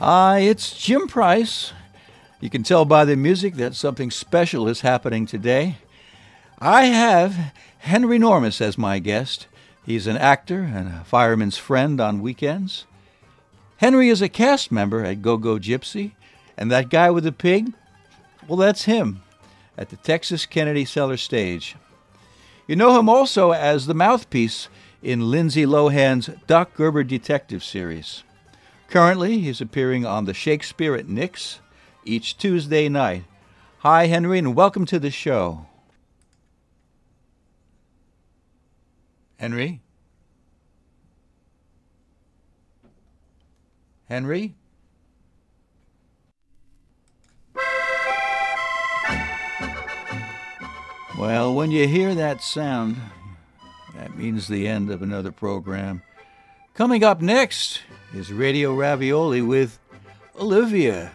[0.00, 1.74] Uh, it's Jim Price.
[2.40, 5.76] You can tell by the music that something special is happening today.
[6.58, 9.46] I have Henry Normas as my guest.
[9.84, 12.86] He's an actor and a fireman's friend on weekends.
[13.76, 16.12] Henry is a cast member at Go Go Gypsy,
[16.56, 17.74] and that guy with the pig,
[18.48, 19.20] well, that's him
[19.76, 21.76] at the Texas Kennedy Cellar stage.
[22.66, 24.70] You know him also as the mouthpiece
[25.02, 28.22] in Lindsay Lohan's Doc Gerber Detective series.
[28.90, 31.60] Currently, he's appearing on the Shakespeare at Nick's
[32.04, 33.22] each Tuesday night.
[33.78, 35.66] Hi, Henry, and welcome to the show.
[39.36, 39.80] Henry?
[44.08, 44.56] Henry?
[51.16, 52.96] Well, when you hear that sound,
[53.94, 56.02] that means the end of another program.
[56.74, 57.82] Coming up next
[58.12, 59.78] is Radio Ravioli with
[60.38, 61.12] Olivia.